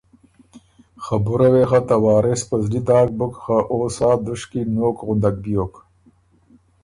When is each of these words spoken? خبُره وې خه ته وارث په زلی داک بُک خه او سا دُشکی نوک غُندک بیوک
خبُره 1.05 1.47
وې 1.53 1.63
خه 1.69 1.81
ته 1.87 1.95
وارث 2.05 2.41
په 2.49 2.55
زلی 2.63 2.81
داک 2.87 3.07
بُک 3.17 3.33
خه 3.43 3.57
او 3.71 3.79
سا 3.95 4.09
دُشکی 4.25 4.61
نوک 4.75 4.97
غُندک 5.05 5.35
بیوک 5.43 5.73